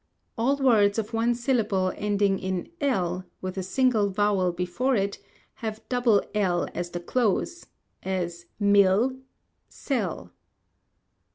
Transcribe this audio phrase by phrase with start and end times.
[0.35, 5.19] All words of one syllable ending in l, with a single vowel before it,
[5.61, 7.67] have double l at the close;
[8.01, 9.15] as, mill,
[9.69, 10.31] sell.